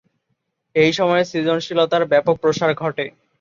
এই 0.75 0.91
সময়ে 0.93 1.23
সৃজনশীলতার 1.25 2.03
ব্যাপক 2.11 2.35
প্রসার 2.41 2.71
ঘটে। 2.81 3.05